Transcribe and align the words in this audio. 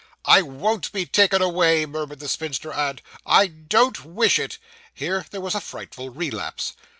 'I 0.25 0.41
won't 0.41 0.91
be 0.91 1.05
taken 1.05 1.43
away,' 1.43 1.85
murmured 1.85 2.19
the 2.21 2.27
spinster 2.27 2.73
aunt. 2.73 3.03
'I 3.27 3.45
don't 3.69 4.03
wish 4.03 4.39
it.' 4.39 4.57
(Here 4.95 5.27
there 5.29 5.41
was 5.41 5.53
a 5.53 5.61
frightful 5.61 6.09
relapse.) 6.09 6.73